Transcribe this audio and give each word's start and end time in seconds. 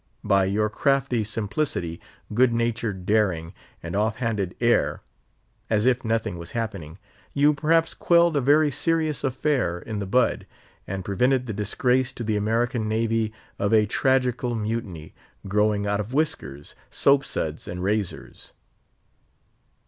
By 0.23 0.45
your 0.45 0.67
crafty 0.67 1.23
simplicity, 1.23 2.01
good 2.33 2.51
natured 2.51 3.05
daring, 3.05 3.53
and 3.83 3.95
off 3.95 4.15
handed 4.15 4.55
air 4.59 5.03
(as 5.69 5.85
if 5.85 6.03
nothing 6.03 6.39
was 6.39 6.53
happening) 6.53 6.97
you 7.35 7.53
perhaps 7.53 7.93
quelled 7.93 8.35
a 8.35 8.41
very 8.41 8.71
serious 8.71 9.23
affair 9.23 9.77
in 9.77 9.99
the 9.99 10.07
bud, 10.07 10.47
and 10.87 11.05
prevented 11.05 11.45
the 11.45 11.53
disgrace 11.53 12.13
to 12.13 12.23
the 12.23 12.35
American 12.35 12.87
Navy 12.89 13.31
of 13.59 13.75
a 13.75 13.85
tragical 13.85 14.55
mutiny, 14.55 15.13
growing 15.47 15.85
out 15.85 15.99
of 15.99 16.15
whiskers, 16.15 16.73
soap 16.89 17.23
suds, 17.23 17.67
and 17.67 17.83
razors. 17.83 18.53